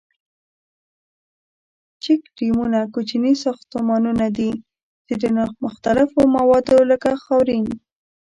[2.03, 4.51] چیک ډیمونه کوچني ساختمانونه دي
[5.05, 5.23] ،چې د
[5.65, 7.65] مختلفو موادو لکه خاورین.